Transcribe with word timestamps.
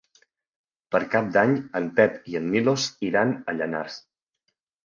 Per 0.95 1.01
Cap 1.15 1.27
d'Any 1.35 1.53
en 1.81 1.91
Pep 2.01 2.17
i 2.33 2.39
en 2.41 2.49
Milos 2.57 2.89
iran 3.11 3.37
a 3.53 3.57
Llanars. 3.59 4.01